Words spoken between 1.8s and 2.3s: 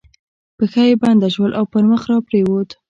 مخ را